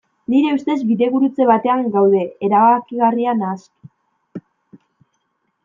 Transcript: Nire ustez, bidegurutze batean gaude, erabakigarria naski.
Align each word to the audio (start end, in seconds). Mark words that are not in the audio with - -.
Nire 0.33 0.53
ustez, 0.59 0.77
bidegurutze 0.91 1.47
batean 1.49 1.83
gaude, 1.97 2.23
erabakigarria 2.49 3.37
naski. 3.43 4.43